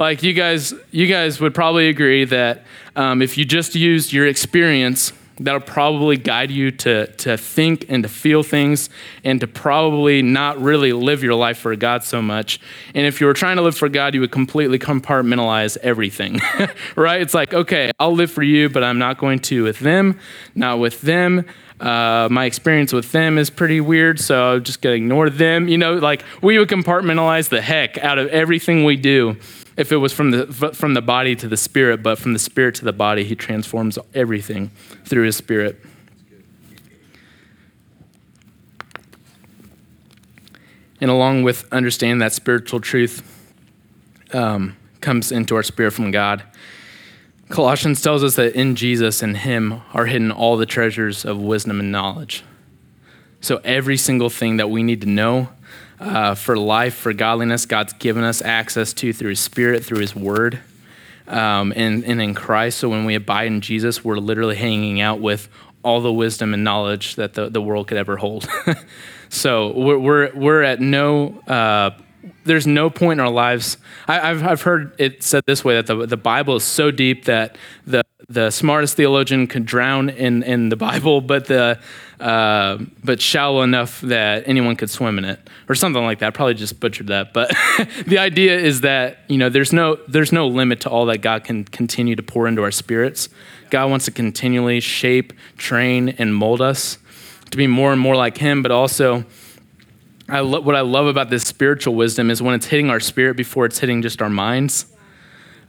[0.00, 2.64] Like you guys, you guys would probably agree that
[2.96, 8.02] um, if you just used your experience, that'll probably guide you to, to think and
[8.02, 8.88] to feel things
[9.24, 12.60] and to probably not really live your life for God so much.
[12.94, 16.40] And if you were trying to live for God, you would completely compartmentalize everything,
[16.96, 17.20] right?
[17.20, 20.18] It's like, okay, I'll live for you, but I'm not going to with them,
[20.54, 21.44] not with them.
[21.78, 25.66] Uh, my experience with them is pretty weird, so I'm just gonna ignore them.
[25.66, 29.38] You know, like we would compartmentalize the heck out of everything we do.
[29.80, 32.74] If it was from the from the body to the spirit, but from the spirit
[32.76, 34.70] to the body, he transforms everything
[35.06, 35.82] through his spirit.
[41.00, 43.22] And along with understanding that spiritual truth
[44.34, 46.42] um, comes into our spirit from God.
[47.48, 51.80] Colossians tells us that in Jesus and Him are hidden all the treasures of wisdom
[51.80, 52.44] and knowledge.
[53.40, 55.48] So every single thing that we need to know
[56.00, 60.16] uh, for life, for godliness, God's given us access to through His Spirit, through His
[60.16, 60.58] Word,
[61.28, 62.78] um, and, and in Christ.
[62.78, 65.48] So when we abide in Jesus, we're literally hanging out with
[65.82, 68.48] all the wisdom and knowledge that the, the world could ever hold.
[69.28, 71.90] so we're, we're, we're at no, uh,
[72.44, 73.76] there's no point in our lives.
[74.08, 77.26] I, have I've heard it said this way that the, the Bible is so deep
[77.26, 81.78] that the, the smartest theologian could drown in, in the Bible, but the,
[82.20, 86.34] uh, but shallow enough that anyone could swim in it, or something like that.
[86.34, 87.50] Probably just butchered that, but
[88.06, 91.44] the idea is that you know there's no there's no limit to all that God
[91.44, 93.28] can continue to pour into our spirits.
[93.70, 96.98] God wants to continually shape, train, and mold us
[97.50, 99.24] to be more and more like Him, but also.
[100.28, 103.36] I lo- what I love about this spiritual wisdom is when it's hitting our spirit
[103.36, 104.86] before it's hitting just our minds.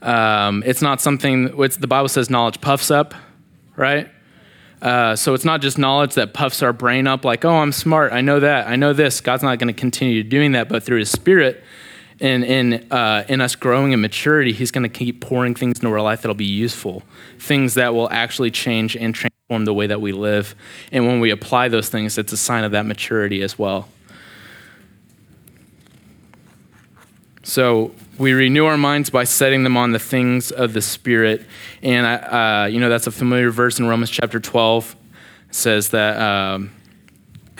[0.02, 3.12] Um, it's not something, it's, the Bible says knowledge puffs up,
[3.74, 4.08] right?
[4.82, 8.12] Uh, so it's not just knowledge that puffs our brain up like, oh, I'm smart,
[8.12, 9.20] I know that, I know this.
[9.20, 11.62] God's not going to continue doing that, but through His Spirit
[12.20, 15.92] and in, uh, in us growing in maturity, He's going to keep pouring things into
[15.92, 17.04] our life that'll be useful,
[17.38, 20.56] things that will actually change and transform the way that we live.
[20.90, 23.88] And when we apply those things, it's a sign of that maturity as well.
[27.42, 31.44] So we renew our minds by setting them on the things of the Spirit.
[31.82, 34.94] And, uh, you know, that's a familiar verse in Romans chapter 12.
[35.48, 36.70] It says that, um,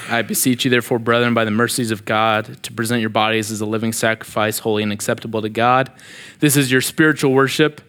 [0.08, 3.60] I beseech you, therefore, brethren, by the mercies of God, to present your bodies as
[3.60, 5.90] a living sacrifice, holy and acceptable to God.
[6.40, 7.80] This is your spiritual worship.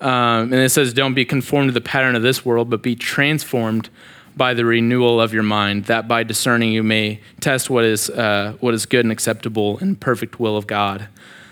[0.00, 2.94] Um, and it says, don't be conformed to the pattern of this world, but be
[2.94, 3.90] transformed
[4.36, 8.54] by the renewal of your mind, that by discerning you may test what is, uh,
[8.60, 11.08] what is good and acceptable and perfect will of God.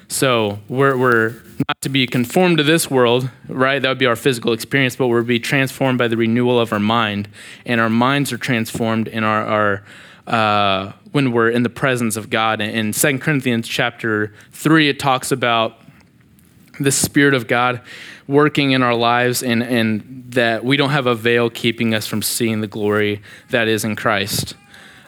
[0.08, 1.30] So we're, we're
[1.68, 3.80] not to be conformed to this world, right?
[3.80, 6.78] That would be our physical experience, but we're be transformed by the renewal of our
[6.78, 7.28] mind.
[7.64, 9.84] And our minds are transformed in our, our
[10.26, 12.60] uh, when we're in the presence of God.
[12.60, 15.80] In 2 Corinthians chapter 3, it talks about
[16.78, 17.80] the Spirit of God
[18.28, 22.22] working in our lives and, and that we don't have a veil keeping us from
[22.22, 24.54] seeing the glory that is in Christ.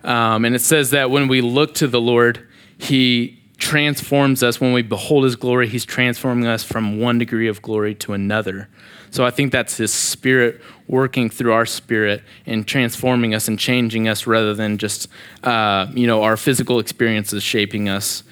[0.04, 2.46] Um, and it says that when we look to the Lord,
[2.78, 4.60] He transforms us.
[4.60, 8.68] When we behold his glory he's transforming us from one degree of glory to another.
[9.10, 14.08] So i think that's his spirit working through our spirit and transforming us and changing
[14.08, 15.08] us rather than just
[15.42, 18.22] uh, you know our physical experiences shaping us.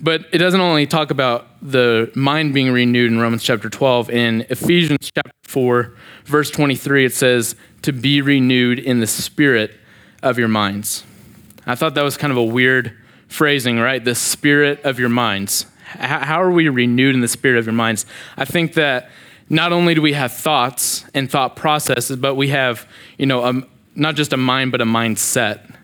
[0.00, 4.46] But it doesn't only talk about the mind being renewed in romans chapter 12 in
[4.48, 5.92] ephesians chapter 4
[6.24, 9.74] verse 23 it says to be renewed in the spirit
[10.22, 11.04] of your minds.
[11.66, 12.96] I thought that was kind of a weird
[13.28, 14.04] phrasing, right?
[14.04, 15.66] The spirit of your minds.
[15.84, 18.04] How are we renewed in the spirit of your minds?
[18.36, 19.10] I think that
[19.48, 22.86] not only do we have thoughts and thought processes, but we have,
[23.16, 23.62] you know, a,
[23.94, 25.74] not just a mind, but a mindset,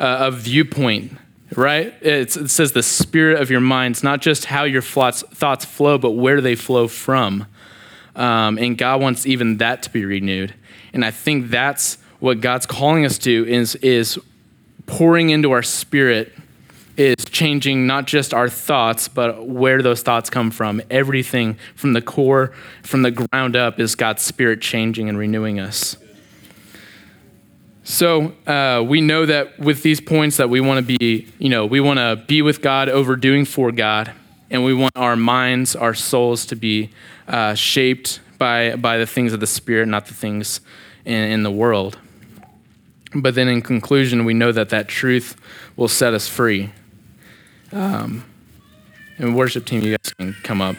[0.00, 1.12] uh, a viewpoint,
[1.54, 1.94] right?
[2.00, 5.98] It's, it says the spirit of your minds, not just how your thoughts, thoughts flow,
[5.98, 7.46] but where they flow from.
[8.14, 10.54] Um, and God wants even that to be renewed.
[10.94, 14.18] And I think that's what God's calling us to is, is
[14.86, 16.32] pouring into our spirit
[16.96, 20.80] is changing not just our thoughts, but where those thoughts come from.
[20.90, 25.96] Everything from the core, from the ground up, is God's Spirit changing and renewing us.
[27.84, 31.66] So uh, we know that with these points that we want to be, you know,
[31.66, 34.12] we want to be with God over doing for God,
[34.50, 36.90] and we want our minds, our souls to be
[37.28, 40.60] uh, shaped by by the things of the Spirit, not the things
[41.04, 41.98] in, in the world.
[43.14, 45.36] But then in conclusion, we know that that truth
[45.76, 46.72] will set us free.
[47.76, 48.24] Um,
[49.18, 50.76] and worship team, you guys can come up.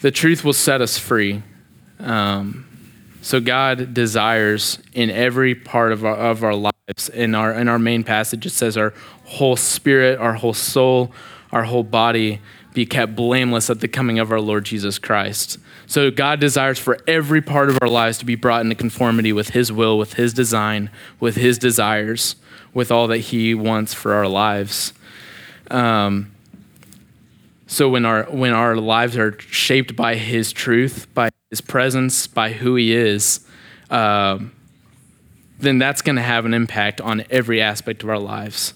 [0.00, 1.44] The truth will set us free.
[2.00, 2.66] Um,
[3.22, 7.08] so God desires in every part of our, of our lives.
[7.12, 8.94] In our in our main passage, it says our
[9.24, 11.12] whole spirit, our whole soul,
[11.52, 12.40] our whole body
[12.74, 15.58] be kept blameless at the coming of our Lord Jesus Christ.
[15.86, 19.50] So God desires for every part of our lives to be brought into conformity with
[19.50, 20.90] His will, with His design,
[21.20, 22.36] with His desires,
[22.74, 24.92] with all that He wants for our lives.
[25.70, 26.32] Um,
[27.66, 32.52] so when our when our lives are shaped by His truth, by His presence, by
[32.52, 33.46] who He is,
[33.90, 34.38] uh,
[35.58, 38.74] then that's going to have an impact on every aspect of our lives.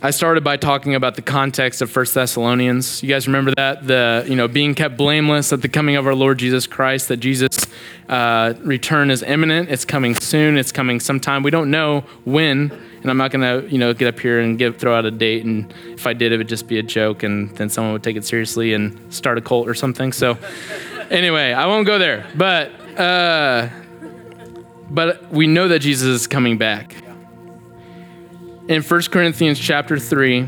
[0.00, 3.02] I started by talking about the context of 1 Thessalonians.
[3.02, 3.84] You guys remember that?
[3.84, 7.16] The, you know, being kept blameless at the coming of our Lord Jesus Christ, that
[7.16, 7.66] Jesus'
[8.08, 9.70] uh, return is imminent.
[9.70, 10.56] It's coming soon.
[10.56, 11.42] It's coming sometime.
[11.42, 12.70] We don't know when.
[13.00, 15.44] And I'm not to, you know, get up here and give, throw out a date.
[15.44, 17.22] And if I did, it would just be a joke.
[17.22, 20.12] And then someone would take it seriously and start a cult or something.
[20.12, 20.36] So
[21.10, 22.26] anyway, I won't go there.
[22.34, 23.68] But, uh,
[24.90, 26.94] but we know that Jesus is coming back
[28.68, 30.46] in 1 Corinthians chapter 3,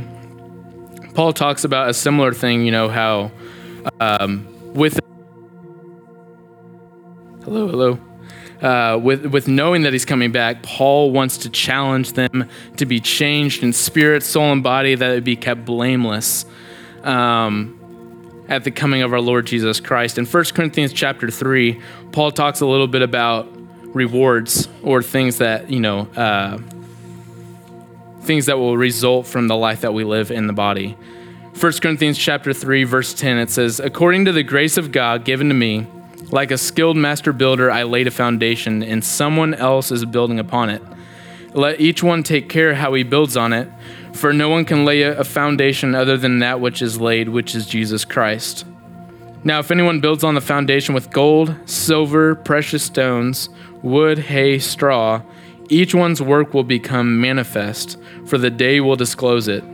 [1.14, 3.32] Paul talks about a similar thing, you know, how
[3.98, 5.00] um, with
[7.42, 8.09] hello, hello.
[8.62, 13.00] Uh, with, with knowing that he's coming back, Paul wants to challenge them to be
[13.00, 16.44] changed in spirit, soul, and body, that it be kept blameless
[17.02, 20.18] um, at the coming of our Lord Jesus Christ.
[20.18, 21.80] In 1 Corinthians chapter 3,
[22.12, 23.48] Paul talks a little bit about
[23.94, 26.58] rewards or things that, you know, uh,
[28.22, 30.96] things that will result from the life that we live in the body.
[31.58, 35.48] 1 Corinthians chapter 3 verse 10 it says, "According to the grace of God given
[35.48, 35.86] to me,
[36.30, 40.70] like a skilled master builder, I laid a foundation, and someone else is building upon
[40.70, 40.82] it.
[41.52, 43.68] Let each one take care how he builds on it,
[44.12, 47.66] for no one can lay a foundation other than that which is laid, which is
[47.66, 48.64] Jesus Christ.
[49.42, 53.48] Now, if anyone builds on the foundation with gold, silver, precious stones,
[53.82, 55.22] wood, hay, straw,
[55.70, 59.64] each one's work will become manifest, for the day will disclose it,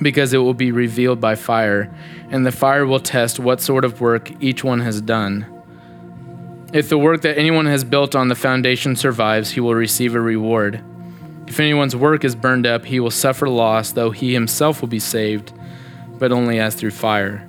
[0.00, 1.94] because it will be revealed by fire,
[2.30, 5.46] and the fire will test what sort of work each one has done.
[6.72, 10.20] If the work that anyone has built on the foundation survives, he will receive a
[10.20, 10.82] reward.
[11.46, 14.98] If anyone's work is burned up, he will suffer loss, though he himself will be
[14.98, 15.52] saved,
[16.18, 17.46] but only as through fire.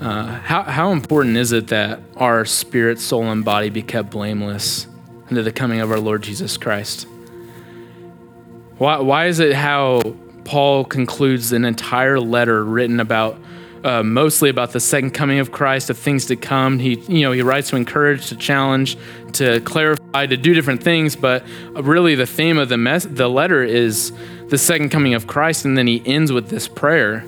[0.00, 4.86] Uh, how, how important is it that our spirit, soul, and body be kept blameless
[5.28, 7.06] unto the coming of our Lord Jesus Christ?
[8.78, 10.00] Why, why is it how
[10.44, 13.38] Paul concludes an entire letter written about
[13.84, 16.78] uh, mostly about the second coming of Christ, of things to come.
[16.78, 18.96] He, you know, he writes to encourage, to challenge,
[19.34, 21.16] to clarify, to do different things.
[21.16, 24.12] But really, the theme of the mess, the letter is
[24.48, 27.24] the second coming of Christ, and then he ends with this prayer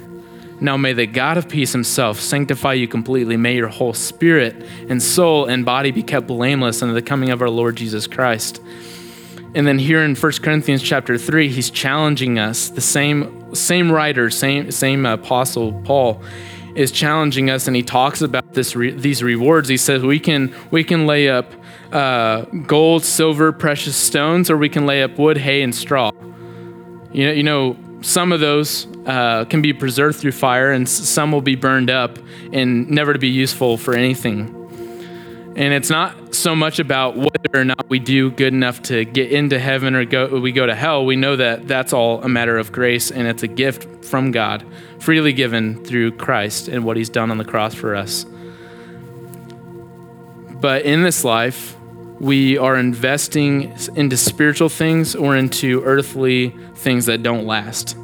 [0.61, 3.37] now may the God of peace himself sanctify you completely.
[3.37, 4.57] May your whole spirit
[4.89, 8.61] and soul and body be kept blameless unto the coming of our Lord Jesus Christ.
[9.55, 12.71] And then here in 1 Corinthians chapter 3, he's challenging us.
[12.71, 16.23] The same same writer, same same apostle Paul
[16.75, 19.69] is challenging us and he talks about this re, these rewards.
[19.69, 21.53] He says we can we can lay up
[21.93, 26.11] uh, gold, silver, precious stones, or we can lay up wood, hay, and straw.
[27.13, 31.33] You know, you know, some of those uh, can be preserved through fire, and some
[31.33, 32.19] will be burned up
[32.53, 34.55] and never to be useful for anything.
[35.59, 39.33] And it's not so much about whether or not we do good enough to get
[39.33, 41.05] into heaven or go, we go to hell.
[41.05, 44.65] We know that that's all a matter of grace and it's a gift from God,
[45.01, 48.25] freely given through Christ and what He's done on the cross for us.
[50.61, 51.77] But in this life,
[52.21, 57.97] we are investing into spiritual things or into earthly things that don't last.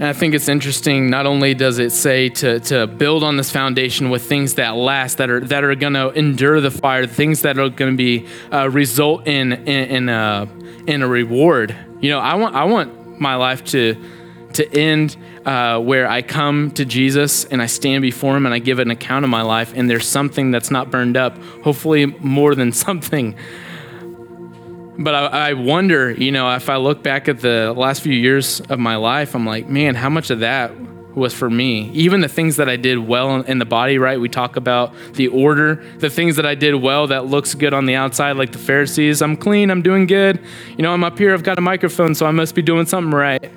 [0.00, 1.10] And I think it's interesting.
[1.10, 5.18] Not only does it say to, to build on this foundation with things that last,
[5.18, 8.26] that are that are going to endure the fire, things that are going to be
[8.50, 10.48] uh, result in in in a,
[10.86, 11.76] in a reward.
[12.00, 14.02] You know, I want I want my life to
[14.54, 18.58] to end uh, where I come to Jesus and I stand before Him and I
[18.58, 21.36] give an account of my life, and there's something that's not burned up.
[21.62, 23.36] Hopefully, more than something
[25.00, 28.60] but I, I, wonder, you know, if I look back at the last few years
[28.60, 30.72] of my life, I'm like, man, how much of that
[31.14, 31.90] was for me?
[31.92, 34.20] Even the things that I did well in the body, right?
[34.20, 37.86] We talk about the order, the things that I did well that looks good on
[37.86, 39.22] the outside, like the Pharisees.
[39.22, 40.38] I'm clean, I'm doing good.
[40.76, 43.12] You know, I'm up here, I've got a microphone, so I must be doing something
[43.12, 43.50] right.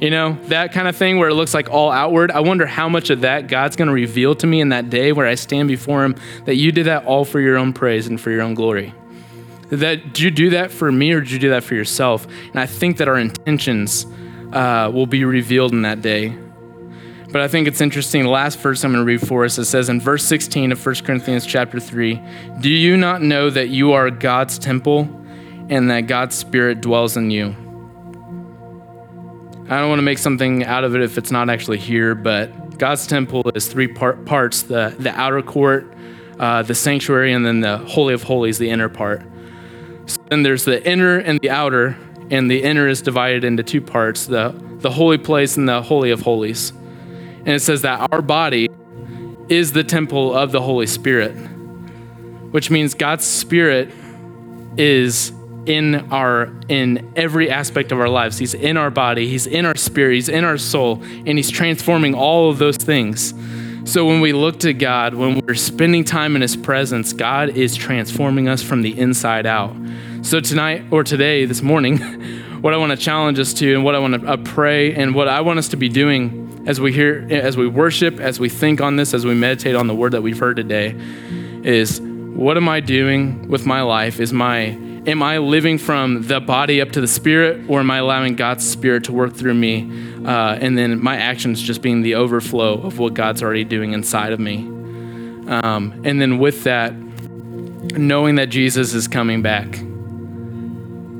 [0.00, 2.30] You know, that kind of thing where it looks like all outward.
[2.30, 5.10] I wonder how much of that God's going to reveal to me in that day
[5.10, 6.14] where I stand before Him
[6.44, 8.94] that you did that all for your own praise and for your own glory.
[9.70, 12.26] That did you do that for me or did you do that for yourself?
[12.50, 14.06] And I think that our intentions
[14.52, 16.36] uh, will be revealed in that day.
[17.34, 18.22] But I think it's interesting.
[18.22, 20.86] The last verse I'm going to read for us it says in verse 16 of
[20.86, 22.20] 1 Corinthians chapter 3
[22.60, 25.00] Do you not know that you are God's temple
[25.68, 27.56] and that God's Spirit dwells in you?
[29.66, 32.78] I don't want to make something out of it if it's not actually here, but
[32.78, 35.92] God's temple is three part, parts the, the outer court,
[36.38, 39.22] uh, the sanctuary, and then the Holy of Holies, the inner part.
[40.34, 41.96] Then there's the inner and the outer,
[42.28, 46.10] and the inner is divided into two parts the, the holy place and the Holy
[46.10, 46.70] of Holies.
[46.70, 48.68] And it says that our body
[49.48, 51.34] is the temple of the Holy Spirit,
[52.50, 53.92] which means God's Spirit
[54.76, 55.30] is
[55.66, 58.36] in our in every aspect of our lives.
[58.36, 62.12] He's in our body, he's in our spirit, he's in our soul, and he's transforming
[62.12, 63.34] all of those things.
[63.84, 67.76] So when we look to God, when we're spending time in his presence, God is
[67.76, 69.76] transforming us from the inside out.
[70.24, 71.98] So tonight or today, this morning,
[72.62, 75.14] what I want to challenge us to and what I want to uh, pray and
[75.14, 78.48] what I want us to be doing as we hear as we worship, as we
[78.48, 80.98] think on this, as we meditate on the word that we've heard today
[81.62, 84.18] is what am I doing with my life?
[84.18, 84.60] Is my
[85.06, 88.66] am I living from the body up to the spirit, or am I allowing God's
[88.66, 89.82] spirit to work through me?
[90.24, 94.32] Uh, and then my actions just being the overflow of what God's already doing inside
[94.32, 94.60] of me.
[95.48, 99.84] Um, and then with that, knowing that Jesus is coming back.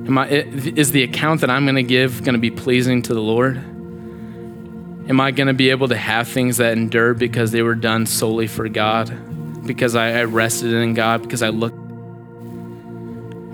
[0.07, 3.15] Am I, is the account that I'm going to give going to be pleasing to
[3.15, 3.57] the Lord?
[3.57, 8.07] Am I going to be able to have things that endure because they were done
[8.07, 9.67] solely for God?
[9.67, 11.23] Because I, I rested in God?
[11.23, 11.85] Because I looked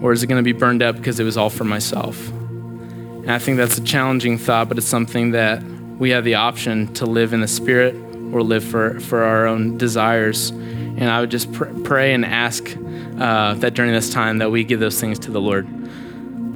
[0.03, 2.29] or is it going to be burned up because it was all for myself?
[2.31, 6.93] And I think that's a challenging thought, but it's something that we have the option
[6.95, 7.95] to live in the Spirit
[8.33, 10.51] or live for, for our own desires.
[10.51, 12.75] And I would just pr- pray and ask
[13.19, 15.67] uh, that during this time that we give those things to the Lord.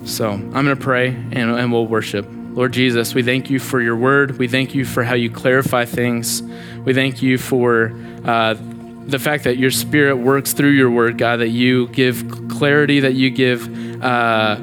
[0.05, 2.27] So I'm going to pray and, and we'll worship.
[2.31, 4.39] Lord Jesus, we thank you for your word.
[4.39, 6.43] We thank you for how you clarify things.
[6.85, 7.93] We thank you for
[8.25, 8.55] uh,
[9.07, 13.15] the fact that your spirit works through your word, God, that you give clarity, that
[13.15, 13.67] you give
[14.03, 14.57] uh,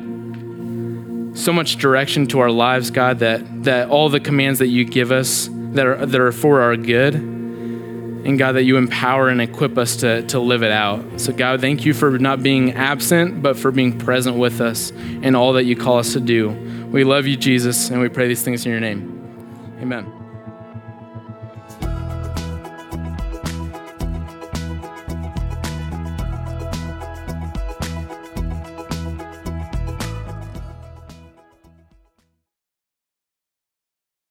[1.35, 5.11] so much direction to our lives, God, that, that all the commands that you give
[5.11, 7.15] us that are, that are for our good,
[8.25, 11.19] and God, that you empower and equip us to, to live it out.
[11.19, 15.35] So, God, thank you for not being absent, but for being present with us in
[15.35, 16.49] all that you call us to do.
[16.91, 19.77] We love you, Jesus, and we pray these things in your name.
[19.81, 20.20] Amen.